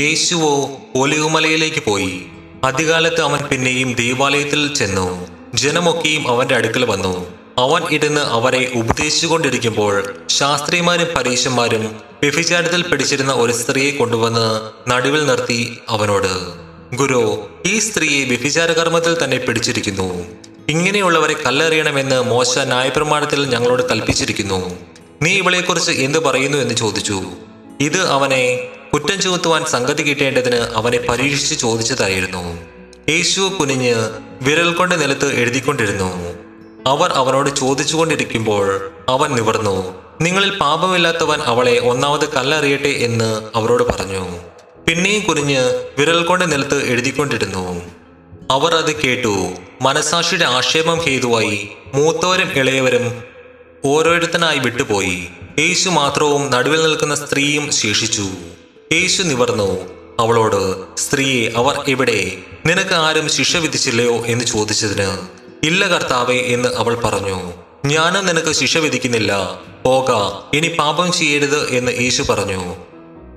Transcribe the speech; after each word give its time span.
യേശുവോ 0.00 0.70
ഒലിവുമലയിലേക്ക് 0.94 1.82
പോയി. 1.82 2.22
അധികാലത്ത് 2.64 3.20
അവൻ 3.20 3.38
പിന്നെയും 3.38 3.94
ദേവാലയത്തിൽ 3.94 4.74
ചെന്നു. 4.74 5.26
ജനമൊക്കെയും 5.54 6.28
അവന്റെ 6.28 6.54
അടുക്കൽ 6.54 6.84
വന്നു. 6.84 7.30
അവൻ 7.58 7.82
ഇരുന്ന് 7.90 8.20
അവരെ 8.20 8.72
ഉപദേശിച്ചുകൊണ്ടിരിക്കുമ്പോൾ 8.76 10.14
ശാസ്ത്രിമാരും 10.28 11.06
പരീശന്മാരും 11.16 12.00
വ്യഭിചാരത്തിൽ 12.22 12.82
പിടിച്ചിരുന്ന 12.82 13.32
ഒരു 13.32 13.52
സ്ത്രീയെ 13.52 13.90
കൊണ്ടുവന്ന് 13.90 14.60
നടുവിൽ 14.90 15.26
നിർത്തി 15.26 15.78
അവനോട് 15.88 16.52
ഗുരു 16.96 17.50
ഈ 17.66 17.78
സ്ത്രീയെ 17.78 18.24
വ്യഭിചാരകർമ്മത്തിൽ 18.24 19.24
തന്നെ 19.24 19.38
പിടിച്ചിരിക്കുന്നു. 19.38 20.24
ഇങ്ങനെയുള്ളവരെ 20.68 21.34
കല്ലെറിയണമെന്ന് 21.34 22.22
മോശ 22.22 22.58
ന്യായപ്രമാണത്തിൽ 22.58 23.44
ഞങ്ങളോട് 23.44 23.88
കൽപ്പിച്ചിരിക്കുന്നു. 23.88 24.70
നീ 25.22 25.32
ഇവളെക്കുറിച്ച് 25.32 25.90
എന്ത് 25.90 26.18
പറയുന്നു? 26.18 26.58
എന്ന് 26.58 26.74
ചോദിച്ചു. 26.74 27.22
ഇത് 27.80 28.08
അവനെ 28.08 28.68
കുറ്റം 28.98 29.20
ചുമത്തുവാൻ 29.20 29.64
സംഗതി 29.64 30.02
കിട്ടേണ്ടതിന് 30.02 30.56
അവനെ 30.56 30.98
പരീക്ഷിച്ച് 30.98 31.54
ചോദിച്ചതായിരുന്നു. 31.54 32.60
യേശു 33.08 33.40
കുനിഞ്ഞ് 33.40 33.94
വിരൽ 34.42 34.72
കൊണ്ട് 34.72 35.02
നിലത്ത് 35.02 35.34
എഴുതിക്കൊണ്ടിരുന്നു. 35.34 36.34
അവർ 36.86 37.10
അവനോട് 37.12 37.56
ചോദിച്ചുകൊണ്ടിരിക്കുമ്പോൾ 37.56 38.90
അവൻ 39.08 39.34
നിവർന്നു. 39.34 40.02
നിങ്ങളിൽ 40.20 40.58
പാപമില്ലാത്തവൻ 40.58 41.40
അവളെ 41.40 41.78
ഒന്നാമത് 41.78 42.32
കല്ലറിയട്ടെ 42.32 42.88
എന്ന് 42.88 43.48
അവരോട് 43.54 43.82
പറഞ്ഞു. 43.82 44.38
പിന്നെയും 44.88 45.22
കുനിഞ്ഞ് 45.22 45.60
വിരൽ 45.98 46.24
കൊണ്ട് 46.24 46.52
നിലത്ത് 46.52 46.86
എഴുതിക്കൊണ്ടിരുന്നു. 46.86 47.82
അവർ 48.50 48.74
അത് 48.74 49.00
കേട്ടു. 49.00 49.52
മനസാക്ഷിയുടെ 49.82 50.44
ആക്ഷേപം 50.44 50.98
ഹേതുവായി 50.98 51.68
മൂത്തവരും 51.94 52.52
ഇളയവരും 52.52 53.22
ഓരോരുത്തനായി 53.84 54.58
വിട്ടുപോയി. 54.58 55.28
യേശു 55.58 55.88
മാത്രവും 55.88 56.50
നടുവിൽ 56.50 56.82
നിൽക്കുന്ന 56.82 57.14
സ്ത്രീയും 57.14 57.72
ശേഷിച്ചു. 57.72 58.26
യേശു 58.92 59.22
നിവർന്നു. 59.22 59.80
അവളോട് 60.20 60.82
സ്ത്രീയെ 60.98 61.50
അവർ 61.56 61.84
എവിടെ? 61.88 62.36
നിനക്ക് 62.66 62.94
ആരും 62.94 63.28
ശിക്ഷ 63.28 63.56
വിധിച്ചില്ലയോ? 63.56 64.26
എന്ന് 64.26 64.44
ചോദിച്ചതിന് 64.44 65.18
ഇല്ല 65.66 65.88
കർത്താവേ 65.88 66.34
എന്ന് 66.34 66.68
അവൾ 66.68 66.94
പറഞ്ഞു. 66.94 67.52
ഞാനും 67.86 68.26
നിനക്ക് 68.26 68.52
ശിക്ഷ 68.52 68.78
വിധിക്കുന്നില്ല. 68.78 69.60
പോക 69.84 70.10
ഇനി 70.56 70.68
പാപം 70.68 71.12
ചെയ്യരുത് 71.12 71.70
എന്ന് 71.70 71.92
യേശു 71.92 72.22
പറഞ്ഞു. 72.22 72.76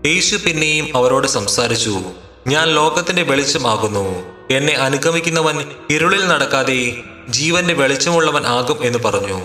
യേശു 0.05 0.35
പിന്നെയും 0.35 0.97
അവരോട് 0.97 1.27
സംസാരിച്ചു. 1.27 2.01
ഞാൻ 2.47 2.67
ലോകത്തിന്റെ 2.67 3.23
വെളിച്ചമാകുന്നു. 3.23 4.23
എന്നെ 4.51 4.73
അനുഗമിക്കുന്നവൻ 4.73 5.65
ഇരുളിൽ 5.89 6.27
നടക്കാതെ 6.27 6.97
ജീവന്റെ 7.29 7.73
വെളിച്ചമുള്ളവൻ 7.73 8.45
ആകും 8.45 8.85
എന്ന് 8.85 8.99
പറഞ്ഞു. 8.99 9.41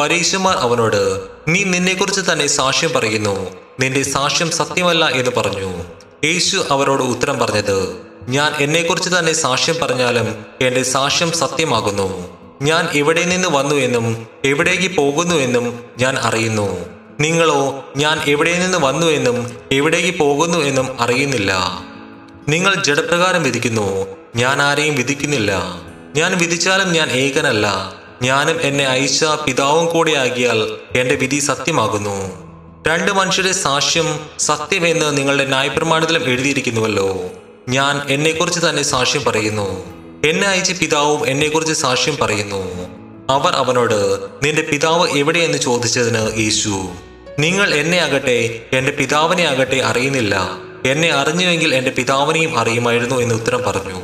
പരീശന്മാർ 0.00 0.56
അവനോട് 0.56 1.20
നീ 1.48 1.64
നിന്നെക്കുറിച്ച് 1.64 2.20
തന്നെ 2.32 2.46
സാക്ഷ്യം 2.46 2.92
പറയുന്നു. 2.92 3.65
നിന്റെ 3.80 4.02
സാക്ഷ്യം 4.02 4.50
സത്യമല്ല 4.50 5.04
എന്ന് 5.04 5.30
പറഞ്ഞു. 5.36 5.84
യേശു 6.24 6.64
അവരോട് 6.70 7.02
ഉത്തരം 7.02 7.38
പറഞ്ഞത് 7.38 7.96
ഞാൻ 8.28 8.52
എന്നെക്കുറിച്ച് 8.60 9.10
തന്നെ 9.18 9.32
സാക്ഷ്യം 9.32 9.76
പറഞ്ഞാലും 9.82 10.46
എന്റെ 10.60 10.82
സാക്ഷ്യം 10.82 11.32
സത്യമാകുന്നു. 11.32 12.38
ഞാൻ 12.62 12.88
എവിടെ 12.94 13.24
നിന്ന് 13.24 13.48
വന്നു 13.48 13.74
എന്നും 13.74 14.26
എവിടേക്ക് 14.44 14.96
പോകുന്നു 14.96 15.34
എന്നും 15.34 15.84
ഞാൻ 15.98 16.18
അറിയുന്നു. 16.18 16.86
നിങ്ങളോ 17.20 17.84
ഞാൻ 17.96 18.20
എവിടെ 18.26 18.58
നിന്ന് 18.58 18.78
വന്നു 18.78 19.06
എന്നും 19.06 19.56
എവിടേക്ക് 19.72 20.18
പോകുന്നു 20.18 20.58
എന്നും 20.58 21.00
അറിയുന്നില്ല. 21.00 21.54
നിങ്ങൾ 22.48 22.74
ജഡപ്രകാരം 22.74 23.42
വിധിക്കുന്നു 23.42 24.06
ഞാൻ 24.36 24.62
ആരെയും 24.62 24.94
വിധിക്കുന്നില്ല. 24.94 25.52
ഞാൻ 26.16 26.38
വിധിച്ചാലും 26.38 26.92
ഞാൻ 26.92 27.10
ഏകനല്ല. 27.10 27.92
ഞാനും 28.22 28.60
എന്നെ 28.62 28.86
അയച്ച 28.86 29.24
പിതാവും 29.24 29.86
കൂടെ 29.86 30.12
ആകിയാൽ 30.12 30.70
എന്റെ 30.98 31.14
വിധി 31.14 31.38
സത്യമാകുന്നു. 31.38 32.45
രണ്ട് 32.86 33.12
മനുഷ്യരുടെ 33.12 33.52
സാക്ഷ്യം 33.52 34.20
സത്യമെന്ന് 34.38 35.18
നിങ്ങളുടെ 35.18 35.44
ന്യായപ്രമാണത്തിലും 35.44 36.24
എഴുതിയിരിക്കുന്നുവല്ലോ. 36.24 37.20
ഞാൻ 37.68 38.02
എന്നെക്കുറിച്ച് 38.08 38.60
തന്നെ 38.60 38.82
സാക്ഷ്യം 38.82 39.24
പറയുന്നു. 39.24 39.84
എന്നെ 40.26 40.46
അയച്ച 40.46 40.72
പിതാവും 40.72 41.26
എന്നെക്കുറിച്ച് 41.26 41.74
സാക്ഷ്യം 41.74 42.16
പറയുന്നു. 42.16 42.62
അവർ 43.32 43.52
അവനോട് 43.52 44.20
നിന്റെ 44.42 44.62
പിതാവ് 44.62 45.18
എവിടെയെന്ന് 45.18 45.58
ചോദിച്ചതിന് 45.58 46.38
യേശു 46.38 46.88
നിങ്ങൾ 47.38 47.74
എന്നെ 47.74 47.98
ആകട്ടെ 47.98 48.62
എന്റെ 48.72 48.92
പിതാവിനെ 48.92 49.44
ആകട്ടെ 49.44 49.76
അറിയുന്നില്ല. 49.76 50.48
എന്നെ 50.86 51.10
അറിഞ്ഞുവെങ്കിൽ 51.10 51.74
എന്റെ 51.74 51.90
പിതാവിനെയും 51.90 52.58
അറിയുമായിരുന്നു 52.58 53.16
എന്ന് 53.16 53.34
ഉത്തരം 53.34 53.62
പറഞ്ഞു. 53.62 54.00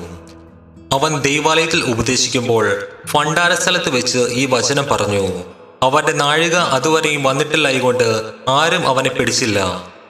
അവൻ 0.92 1.20
ദൈവാലയത്തിൽ 1.20 1.82
ഉപദേശിക്കുമ്പോൾ 1.82 2.84
ഭണ്ഡാര 3.14 3.54
സ്ഥലത്ത് 3.54 3.90
വെച്ച് 3.90 4.18
ഈ 4.18 4.46
വചനം 4.46 4.86
പറഞ്ഞു. 4.90 5.28
അവന്റെ 5.82 6.12
നാഴിക 6.12 6.56
അതുവരെയും 6.56 7.22
വന്നിട്ടില്ലായികൊണ്ട് 7.22 8.22
ആരും 8.48 8.88
അവനെ 8.88 9.10
പിടിച്ചില്ല. 9.10 9.60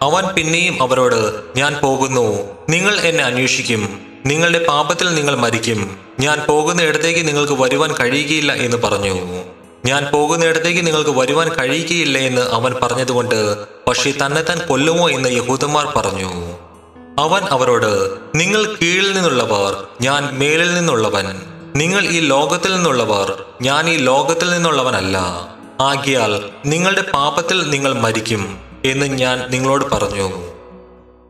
അവൻ 0.03 0.35
പിന്നെയും 0.35 0.83
അവരോട് 0.83 1.41
ഞാൻ 1.57 1.75
പോകുന്നു. 1.83 2.45
നിങ്ങൾ 2.69 3.01
എന്നെ 3.01 3.25
അന്വേഷിക്കും. 3.25 4.01
നിങ്ങളുടെ 4.27 4.67
പാപത്തിൽ 4.69 5.15
നിങ്ങൾ 5.15 5.37
മരിക്കും. 5.37 5.99
ഞാൻ 6.21 6.41
പോകുന്ന 6.49 6.83
ഇടത്തേക്ക് 6.83 7.29
നിങ്ങൾക്ക് 7.29 7.53
വരുവാൻ 7.53 7.95
കഴിയുകയില്ല 8.01 8.53
എന്ന് 8.53 8.77
പറഞ്ഞു. 8.77 9.45
ഞാൻ 9.85 10.07
പോകുന്നിടത്തേക്ക് 10.13 10.87
നിങ്ങൾക്ക് 10.87 11.11
വരുവാൻ 11.11 11.49
കഴിയുകയില്ല 11.49 12.19
എന്ന് 12.19 12.41
അവൻ 12.41 12.75
പറഞ്ഞതുകൊണ്ട് 12.83 13.69
പക്ഷേ 13.89 14.13
തന്നെ 14.27 14.43
താൻ 14.43 14.59
കൊല്ലുമോ 14.59 15.11
എന്ന് 15.11 15.29
യഹൂദന്മാർ 15.29 15.87
പറഞ്ഞു. 15.97 16.59
അവൻ 17.19 17.43
അവരോട് 17.43 18.11
നിങ്ങൾ 18.35 18.75
കീഴിൽ 18.83 19.13
നിന്നുള്ളവർ 19.13 19.87
ഞാൻ 20.01 20.39
മേലിൽ 20.39 20.75
നിന്നുള്ളവൻ. 20.75 21.43
നിങ്ങൾ 21.77 22.05
ഈ 22.05 22.21
ലോകത്തിൽ 22.21 22.75
നിന്നുള്ളവർ 22.75 23.45
ഞാൻ 23.63 23.91
ഈ 23.91 23.97
ലോകത്തിൽ 23.97 24.51
നിന്നുള്ളവനല്ല. 24.51 25.19
ആകിയാൽ 25.81 26.43
നിങ്ങളുടെ 26.67 27.03
പാപത്തിൽ 27.03 27.71
നിങ്ങൾ 27.71 27.93
മരിക്കും 27.93 28.59
എന്ന് 28.85 29.07
ഞാൻ 29.07 29.51
നിങ്ങളോട് 29.51 29.85
പറഞ്ഞു. 29.85 30.53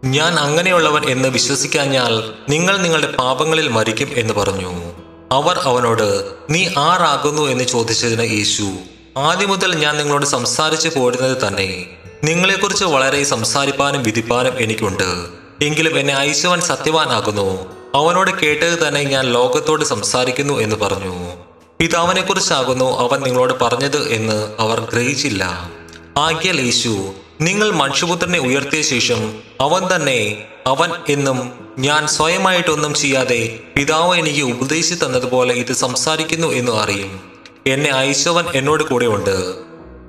ഞാൻ 0.05 0.35
അങ്ങനെയുള്ളവൻ 0.35 1.05
എന്ന് 1.05 1.29
വിശ്വസിക്കാഞ്ഞാൽ 1.29 2.33
നിങ്ങൾ 2.49 2.77
നിങ്ങളുടെ 2.77 3.13
പാപങ്ങളിൽ 3.13 3.69
മരിക്കും 3.69 4.09
എന്ന് 4.17 4.35
പറഞ്ഞു. 4.35 4.93
അവർ 5.33 5.59
അവനോട് 5.59 6.25
നീ 6.51 6.69
ആറാകുന്നു 6.79 7.43
എന്ന് 7.43 7.65
ചോദിച്ചതിന് 7.65 8.23
യേശു 8.23 8.73
ആദ്യം 9.19 9.49
മുതൽ 9.49 9.75
ഞാൻ 9.75 9.97
നിങ്ങളോട് 9.97 10.27
സംസാരിച്ചു 10.27 10.91
പോരുന്നത് 10.99 11.47
തന്നെ. 11.47 11.87
നിങ്ങളെക്കുറിച്ച് 12.25 12.85
വളരെ 12.85 13.25
സംസാരിപ്പാനും 13.25 14.03
വിധിപ്പാനും 14.03 14.61
എനിക്കുണ്ട്. 14.61 15.27
എങ്കിലും 15.65 15.99
എന്നെ 15.99 16.15
അയച്ചവൻ 16.15 16.61
സത്യവാനാകുന്നു. 16.61 17.75
അവനോട് 17.95 18.31
കേട്ടത് 18.31 18.89
തന്നെ 18.89 19.03
ഞാൻ 19.03 19.25
ലോകത്തോട് 19.33 19.85
സംസാരിക്കുന്നു 19.85 20.61
എന്ന് 20.61 20.77
പറഞ്ഞു. 20.77 21.42
പിതാവിനെക്കുറിച്ചാകുന്നു 21.83 22.99
അവൻ 22.99 23.21
നിങ്ങളോട് 23.21 23.61
പറഞ്ഞത് 23.61 24.09
എന്ന് 24.09 24.53
അവർ 24.59 24.81
ഗ്രഹിച്ചില്ല. 24.81 25.71
ആകിയാൽ 26.19 26.61
യേശു 26.61 27.13
നിങ്ങൾ 27.41 27.71
മനുഷ്യപുത്രനെ 27.71 28.39
ഉയർത്തിയ 28.39 28.83
ശേഷം 28.83 29.41
അവൻ 29.61 29.97
തന്നെ 29.97 30.45
അവൻ 30.67 30.91
എന്നും 31.09 31.53
ഞാൻ 31.79 32.07
സ്വയമായിട്ടൊന്നും 32.07 32.95
ചെയ്യാതെ 32.95 33.59
പിതാവ് 33.77 34.19
എനിക്ക് 34.19 34.43
ഉപദേശിച്ചു 34.43 35.07
തന്നതുപോലെ 35.07 35.55
ഇത് 35.55 35.73
സംസാരിക്കുന്നു 35.73 36.49
എന്ന് 36.49 36.73
അറിയും. 36.73 37.21
എന്നെ 37.67 37.91
അയച്ചവൻ 37.91 38.45
എന്നോട് 38.55 38.83
കൂടെ 38.83 39.07
ഉണ്ട് 39.07 39.55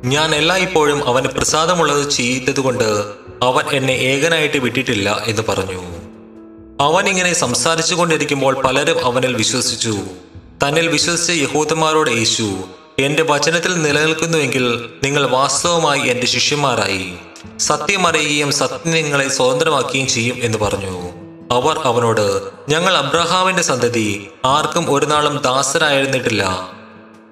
ഞാൻ 0.04 0.36
എല്ലാ 0.36 0.58
ഇപ്പോഴും 0.58 1.08
അവന് 1.08 1.28
പ്രസാദമുള്ളത് 1.28 2.10
ചെയ്തതുകൊണ്ട് 2.10 3.06
അവൻ 3.44 3.66
എന്നെ 3.72 3.94
ഏകനായിട്ട് 3.94 4.58
വിട്ടിട്ടില്ല 4.58 5.24
എന്ന് 5.28 5.42
പറഞ്ഞു. 5.50 5.82
അവൻ 6.84 7.10
ഇങ്ങനെ 7.10 7.34
സംസാരിച്ചു 7.34 7.96
കൊണ്ടിരിക്കുമ്പോൾ 7.96 8.62
പലരും 8.62 9.06
അവനിൽ 9.06 9.36
വിശ്വസിച്ചു. 9.36 9.98
തന്നിൽ 10.64 10.88
വിശ്വസിച്ച 10.88 11.30
യഹൂദന്മാരോട് 11.30 12.10
യേശു 12.10 12.58
എന്റെ 13.00 13.24
വചനത്തിൽ 13.24 13.82
നിലനിൽക്കുന്നുവെങ്കിൽ 13.82 14.90
നിങ്ങൾ 15.04 15.28
വാസ്തവമായി 15.28 16.00
എന്റെ 16.00 16.28
ശിഷ്യന്മാരായി. 16.28 17.14
സത്യം 17.58 18.08
അറിയുകയും 18.08 18.52
സത്യം 18.52 18.92
നിങ്ങളെ 18.92 19.30
സ്വതന്ത്രമാക്കുകയും 19.30 20.08
ചെയ്യും 20.08 20.40
എന്ന് 20.42 20.58
പറഞ്ഞു. 20.58 21.10
അവർ 21.52 21.80
അവനോട് 21.80 22.42
ഞങ്ങൾ 22.70 22.98
അബ്രഹാമിന്റെ 22.98 23.64
സന്തതി 23.64 24.28
ആർക്കും 24.46 24.94
ഒരു 24.94 25.06
നാളും 25.06 25.38
ദാസരായിരുന്നിട്ടില്ല. 25.38 26.74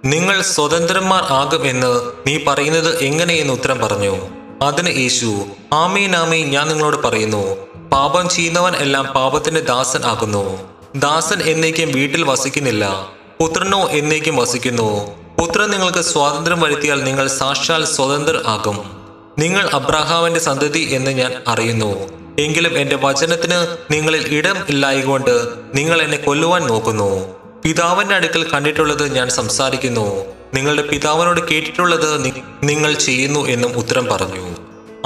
നിങ്ങൾ 0.06 0.42
സ്വതന്ത്രന്മാർ 0.42 1.24
ആകും 1.24 1.68
എന്ന് 1.68 2.12
നീ 2.28 2.38
പറയുന്നത് 2.48 3.04
എങ്ങനെയെന്ന് 3.04 3.54
ഉത്തരം 3.54 3.80
പറഞ്ഞു. 3.80 4.18
അതിന് 4.62 4.98
യേശു 4.98 5.46
ആമീൻ 5.74 6.16
ആമീൻ 6.16 6.50
ഞാൻ 6.50 6.68
നിങ്ങളോട് 6.68 7.08
പറയുന്നു. 7.08 7.58
പാപം 7.90 8.30
ചെയ്യുന്നവൻ 8.30 8.76
എല്ലാം 8.76 9.06
പാപത്തിന്റെ 9.06 9.62
ദാസൻ 9.62 10.04
ആകുന്നു. 10.04 10.60
ദാസൻ 10.96 11.42
എന്നേക്കും 11.42 11.92
വീട്ടിൽ 11.92 12.24
വസിക്കുന്നില്ല. 12.24 13.10
പുത്രനോ 13.42 13.90
എന്നേക്കും 13.90 14.36
വസിക്കുന്നു. 14.36 15.16
പുത്രൻ 15.40 15.70
നിങ്ങൾക്ക് 15.70 16.02
സ്വാതന്ത്ര്യം 16.02 16.62
വരുത്തിയാൽ 16.62 17.04
നിങ്ങൾ 17.04 17.28
സാക്ഷാൽ 17.28 17.86
സ്വതന്ത്ര 17.86 18.42
ആകും. 18.48 19.02
നിങ്ങൾ 19.40 19.70
അബ്രഹാമിന്റെ 19.74 20.40
സന്തതി 20.40 20.80
എന്ന് 20.80 21.12
ഞാൻ 21.12 21.44
അറിയുന്നു. 21.48 22.10
എങ്കിലും 22.40 22.78
എന്റെ 22.78 22.96
വചനത്തിന് 22.96 23.78
നിങ്ങളിൽ 23.94 24.38
ഇടം 24.38 24.58
ഇല്ലായകൊണ്ട് 24.70 25.48
നിങ്ങൾ 25.76 26.02
എന്നെ 26.02 26.18
കൊല്ലുവാൻ 26.18 26.68
നോക്കുന്നു. 26.68 27.36
പിതാവിന്റെ 27.66 28.16
അടുക്കൽ 28.16 28.50
കണ്ടിട്ടുള്ളത് 28.50 29.16
ഞാൻ 29.16 29.30
സംസാരിക്കുന്നു. 29.30 30.26
നിങ്ങളുടെ 30.54 30.82
പിതാവിനോട് 30.82 31.48
കേട്ടിട്ടുള്ളത് 31.48 32.34
നിങ്ങൾ 32.64 32.94
ചെയ്യുന്നു 32.94 33.40
എന്നും 33.40 33.78
ഉത്തരം 33.78 34.06
പറഞ്ഞു. 34.06 34.56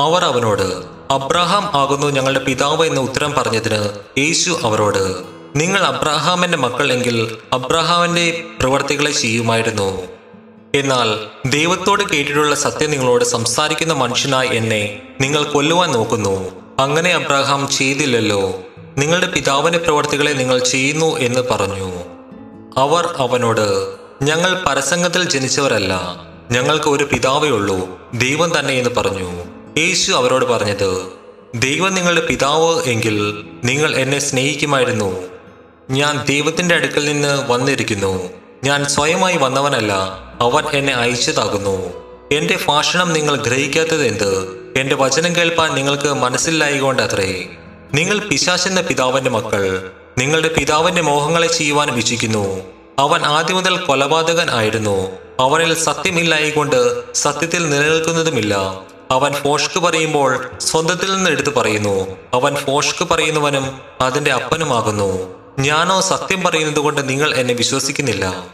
അവർ 0.01 0.23
അവനോട് 0.23 0.83
അബ്രഹാം 1.13 1.71
ആകുന്നു 1.73 2.07
ഞങ്ങളുടെ 2.07 2.39
പിതാവ് 2.39 2.85
എന്ന് 2.85 3.01
ഉത്തരം 3.01 3.33
പറഞ്ഞതിന് 3.37 3.89
യേശു 4.17 4.59
അവരോട് 4.63 5.34
നിങ്ങൾ 5.55 5.79
അബ്രഹാമിന്റെ 5.79 6.57
മക്കളെങ്കിൽ 6.57 7.37
അബ്രഹാമിന്റെ 7.53 8.43
പ്രവർത്തികളെ 8.59 9.11
ചെയ്യുമായിരുന്നു. 9.11 10.07
എന്നാൽ 10.75 11.19
ദൈവത്തോട് 11.49 12.03
കേട്ടിട്ടുള്ള 12.03 12.55
സത്യം 12.55 12.91
നിങ്ങളോട് 12.91 13.25
സംസാരിക്കുന്ന 13.25 13.93
മനുഷ്യനായി 13.93 14.47
എന്നെ 14.47 15.01
നിങ്ങൾ 15.21 15.43
കൊല്ലുവാൻ 15.43 15.91
നോക്കുന്നു. 15.91 16.51
അങ്ങനെ 16.79 17.13
അബ്രഹാം 17.13 17.69
ചെയ്തില്ലല്ലോ. 17.71 18.63
നിങ്ങളുടെ 18.97 19.27
പിതാവിന്റെ 19.27 19.79
പ്രവർത്തികളെ 19.79 20.31
നിങ്ങൾ 20.31 20.59
ചെയ്യുന്നു 20.59 21.17
എന്ന് 21.17 21.39
പറഞ്ഞു. 21.39 22.03
അവർ 22.77 23.15
അവനോട് 23.17 23.95
ഞങ്ങൾ 24.23 24.63
പരസംഗത്തിൽ 24.65 25.23
ജനിച്ചവരല്ല. 25.23 25.93
ഞങ്ങൾക്ക് 26.51 26.89
ഒരു 26.89 27.03
പിതാവേ 27.03 27.49
ഉള്ളൂ. 27.49 27.99
ദൈവം 28.13 28.59
തന്നെ 28.59 28.73
എന്ന് 28.73 28.89
പറഞ്ഞു. 28.89 29.43
യേശു 29.77 30.11
അവരോട് 30.11 30.45
പറഞ്ഞത് 30.45 31.05
ദൈവം 31.55 31.93
നിങ്ങളുടെ 31.93 32.25
പിതാവ് 32.25 32.83
എങ്കിൽ 32.83 33.45
നിങ്ങൾ 33.63 33.95
എന്നെ 33.95 34.19
സ്നേഹിക്കുമായിരുന്നു. 34.19 35.34
ഞാൻ 35.89 36.25
ദൈവത്തിന്റെ 36.25 36.75
അടുക്കൽ 36.75 37.05
നിന്ന് 37.05 37.51
വന്നിരിക്കുന്നു. 37.51 38.29
ഞാൻ 38.63 38.85
സ്വയമായി 38.85 39.37
വന്നവനല്ല 39.37 39.93
അവൻ 40.41 40.63
എന്നെ 40.73 40.93
അയച്ചതാകുന്നു. 40.93 41.93
എന്റെ 42.31 42.57
ഭാഷണം 42.67 43.13
നിങ്ങൾ 43.13 43.35
ഗ്രഹിക്കാത്തത് 43.35 44.05
എന്ത്? 44.05 44.47
എന്റെ 44.77 44.95
വചനം 44.95 45.35
കേൾപ്പാൻ 45.35 45.75
നിങ്ങൾക്ക് 45.75 46.13
മനസ്സിലായിക്കൊണ്ടത്രേ 46.13 47.45
നിങ്ങൾ 47.93 48.19
പിശാചെന്ന 48.19 48.81
പിതാവിന്റെ 48.81 49.29
മക്കൾ. 49.29 49.91
നിങ്ങളുടെ 50.17 50.47
പിതാവിന്റെ 50.47 51.01
മോഹങ്ങളെ 51.01 51.47
ചെയ്യുവാൻ 51.47 51.97
ഇച്ഛിക്കുന്നു 51.97 52.61
അവൻ 52.99 53.25
ആദ്യം 53.25 53.57
മുതൽ 53.57 53.77
കൊലപാതകൻ 53.77 54.51
ആയിരുന്നു. 54.51 55.11
അവനിൽ 55.39 55.73
സത്യമില്ലായിക്കൊണ്ട് 55.73 57.13
സത്യത്തിൽ 57.13 57.69
നിലനിൽക്കുന്നതുമില്ല. 57.69 58.55
അവൻ 59.11 59.33
ഫോഷ്ക്ക് 59.33 59.79
പറയുമ്പോൾ 59.79 60.49
സ്വന്തത്തിൽ 60.59 61.15
നിന്ന് 61.15 61.29
എടുത്തു 61.29 61.49
പറയുന്നു. 61.49 62.07
അവൻ 62.33 62.55
ഫോഷ്ക്ക് 62.55 63.09
പറയുന്നവനും 63.09 63.81
അതിന്റെ 64.01 64.31
അപ്പനുമാകുന്നു. 64.31 65.44
ഞാനോ 65.59 66.01
സത്യം 66.01 66.43
പറയുന്നത് 66.43 66.79
കൊണ്ട് 66.79 67.09
നിങ്ങൾ 67.09 67.35
എന്നെ 67.35 67.53
വിശ്വസിക്കുന്നില്ല. 67.53 68.47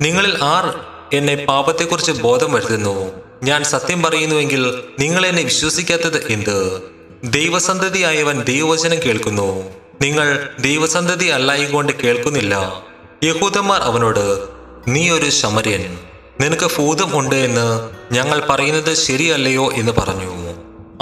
നിങ്ങളിൽ 0.00 0.44
ആർ 0.44 0.80
എന്നെ 1.16 1.34
പാപത്തെക്കുറിച്ച് 1.34 2.12
ബോധം 2.12 2.52
വരുത്തുന്നു? 2.52 3.10
ഞാൻ 3.42 3.64
സത്യം 3.64 4.02
പറയുന്നുവെങ്കിൽ 4.02 4.82
നിങ്ങൾ 4.98 5.26
എന്നെ 5.26 5.42
വിശ്വസിക്കാത്തത് 5.42 6.32
എന്ത്? 6.32 6.82
ദൈവസന്തതിയായവൻ 7.24 8.42
ദൈവവചനം 8.42 8.98
കേൾക്കുന്നു. 8.98 9.72
നിങ്ങൾ 10.02 10.48
ദൈവസന്തതി 10.60 11.24
അല്ലായിക്കൊണ്ട് 11.24 11.92
കേൾക്കുന്നില്ല. 11.92 12.82
യഹൂദന്മാർ 13.24 13.80
അവനോട് 13.80 14.48
നീ 14.88 15.10
ഒരു 15.10 15.30
ശമര്യൻ. 15.30 15.98
നിനക്ക് 16.40 16.70
ഭൂതം 16.78 17.18
ഉണ്ട് 17.18 17.34
എന്ന് 17.34 17.90
ഞങ്ങൾ 18.14 18.46
പറയുന്നത് 18.46 18.94
ശരിയല്ലയോ? 18.94 19.72
എന്ന് 19.72 19.92
പറഞ്ഞു. 19.92 20.54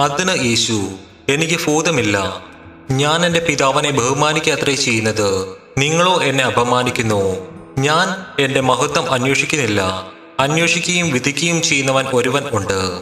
അതിന് 0.03 0.45
യേശു 0.45 0.91
എനിക്ക് 1.29 1.59
ഭൂതമില്ല. 1.67 2.45
ഞാൻ 2.91 3.27
എന്റെ 3.27 3.41
പിതാവിനെ 3.41 3.91
ബഹുമാനിക്കാത്രേ 3.91 4.75
ചെയ്യുന്നത്. 4.75 5.49
നിങ്ങളോ 5.79 6.23
എന്നെ 6.23 6.45
അപമാനിക്കുന്നു. 6.45 7.37
ഞാൻ 7.79 8.17
എന്റെ 8.45 8.61
മഹത്വം 8.61 9.13
അന്വേഷിക്കുന്നില്ല. 9.13 10.07
അന്വേഷിക്കുകയും 10.41 11.11
വിധിക്കുകയും 11.11 11.63
ചെയ്യുന്നവൻ 11.63 12.07
ഒരുവൻ 12.15 12.43
ഉണ്ട്. 12.53 13.01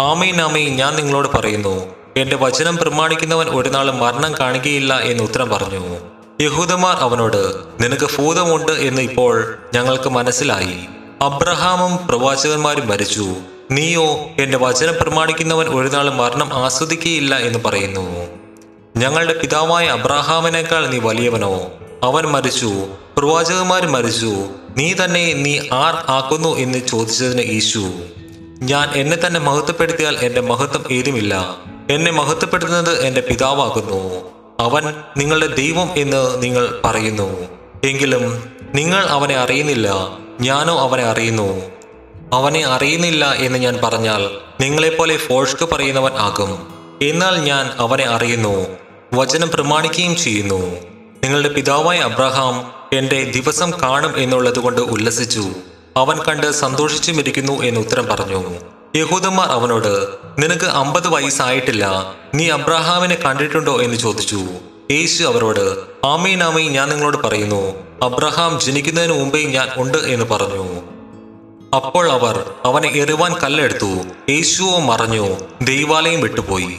ആമയും 0.00 0.40
ആമയും 0.40 0.76
ഞാൻ 0.76 0.96
നിങ്ങളോട് 0.96 1.28
പറയുന്നു 1.28 1.94
എന്റെ 2.16 2.36
വചനം 2.36 2.76
പ്രമാണിക്കുന്നവൻ 2.76 3.46
ഒരു 3.46 3.68
നാളും 3.68 3.98
മരണം 3.98 4.34
കാണുകയില്ല 4.40 4.98
എന്ന് 4.98 5.24
ഉത്തരം 5.24 5.48
പറഞ്ഞു. 5.48 5.98
യഹൂദന്മാർ 6.40 6.96
അവനോട് 6.96 7.54
നിനക്ക് 7.80 8.08
ഭൂതമുണ്ട് 8.18 8.72
എന്ന് 8.72 9.02
ഇപ്പോൾ 9.02 9.58
ഞങ്ങൾക്ക് 9.74 10.08
മനസ്സിലായി. 10.08 10.78
അബ്രഹാമും 11.22 12.06
പ്രവാചകന്മാരും 12.06 12.88
മരിച്ചു. 12.88 13.34
നീയോ 13.70 14.20
എന്റെ 14.38 14.58
വചനം 14.58 14.94
പ്രമാണിക്കുന്നവൻ 15.00 15.66
ഒരു 15.66 15.88
നാളും 15.88 16.16
മരണം 16.16 16.54
ആസ്വദിക്കുകയില്ല 16.54 17.38
എന്ന് 17.38 17.58
പറയുന്നു. 17.64 18.41
ഞങ്ങളുടെ 18.96 19.34
പിതാവായ 19.38 19.86
അബ്രാഹാമിനേക്കാൾ 19.86 20.86
നീ 20.86 20.98
വലിയവനോ? 20.98 21.72
അവൻ 22.02 22.24
മരിച്ചു 22.24 22.86
പ്രവാചകന്മാർ 23.16 23.86
മരിച്ചു 23.86 24.44
നീ 24.76 24.92
തന്നെ 24.92 25.32
നീ 25.32 25.58
ആർ 25.72 25.94
ആക്കുന്നു 26.08 26.56
എന്ന് 26.56 26.78
ചോദിച്ചതിന് 26.78 27.52
യേശു 27.52 27.92
ഞാൻ 28.62 28.90
എന്നെ 28.90 29.16
തന്നെ 29.26 29.40
മഹത്വപ്പെടുത്തിയാൽ 29.40 30.16
എന്റെ 30.16 30.40
മഹത്വം 30.40 30.84
ഏതുമില്ല. 30.92 31.56
എന്നെ 31.90 32.12
മഹത്വപ്പെടുത്തുന്നത് 32.12 33.06
എന്റെ 33.06 33.20
പിതാവാകുന്നു. 33.20 34.30
അവൻ 34.60 34.94
നിങ്ങളുടെ 35.16 35.46
ദൈവം 35.46 35.90
എന്ന് 35.96 36.42
നിങ്ങൾ 36.42 36.80
പറയുന്നു. 36.84 37.48
എങ്കിലും 37.84 38.52
നിങ്ങൾ 38.74 39.06
അവനെ 39.06 39.36
അറിയുന്നില്ല 39.36 39.92
ഞാനോ 40.40 40.80
അവനെ 40.80 41.02
അറിയുന്നു. 41.02 41.62
അവനെ 42.32 42.66
അറിയുന്നില്ല 42.66 43.32
എന്ന് 43.32 43.58
ഞാൻ 43.58 43.78
പറഞ്ഞാൽ 43.84 44.30
നിങ്ങളെപ്പോലെ 44.60 45.16
ഫോഴ്ക്ക് 45.16 45.68
പറയുന്നവൻ 45.72 46.12
ആകും. 46.12 46.74
എന്നാൽ 47.02 47.38
ഞാൻ 47.38 47.70
അവനെ 47.78 48.04
അറിയുന്നു. 48.04 48.81
വചനം 49.14 49.50
പ്രമാണിക്കുകയും 49.50 50.16
ചെയ്യുന്നു. 50.16 50.76
നിങ്ങളുടെ 51.24 51.48
പിതാവായ 51.48 51.98
അബ്രഹാം 51.98 52.72
എന്റെ 52.98 53.24
ദിവസം 53.24 53.70
കാണും 53.70 54.16
എന്നുള്ളത് 54.16 54.58
കൊണ്ട് 54.58 54.80
ഉല്ലസിച്ചു. 54.80 55.44
അവൻ 55.96 56.18
കണ്ട് 56.22 56.50
സന്തോഷിച്ചും 56.50 57.20
ഇരിക്കുന്നു 57.20 57.62
എന്ന് 57.62 57.80
ഉത്തരം 57.80 58.06
പറഞ്ഞു. 58.06 58.54
യഹൂദന്മാർ 58.96 59.48
അവനോട് 59.48 60.08
നിനക്ക് 60.38 60.64
അമ്പത് 60.64 61.08
വയസ്സായിട്ടില്ല. 61.08 62.14
നീ 62.34 62.48
അബ്രഹാമിനെ 62.48 63.14
കണ്ടിട്ടുണ്ടോ? 63.14 63.82
എന്ന് 63.82 63.96
ചോദിച്ചു. 63.96 64.40
യേശു 64.90 65.24
അവരോട് 65.24 65.76
ആമീൻ 66.06 66.42
ആമീൻ 66.42 66.72
ഞാൻ 66.72 66.88
നിങ്ങളോട് 66.88 67.16
പറയുന്നു. 67.16 67.74
അബ്രഹാം 68.02 68.60
ജനിക്കുന്നതിന് 68.60 69.12
മുമ്പേ 69.12 69.42
ഞാൻ 69.42 69.68
ഉണ്ട് 69.76 69.98
എന്ന് 69.98 70.24
പറഞ്ഞു. 70.24 70.80
അപ്പോൾ 71.76 72.10
അവർ 72.10 72.52
അവനെ 72.64 72.92
എറിവാൻ 72.94 73.34
കല്ലെടുത്തു. 73.34 74.02
യേശുവോ 74.30 74.78
മറഞ്ഞു. 74.78 75.34
ദൈവാലയം 75.62 76.20
വിട്ടുപോയി. 76.20 76.76